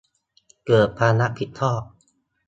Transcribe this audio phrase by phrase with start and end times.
[0.65, 1.81] เกิดความรับผิดชอบ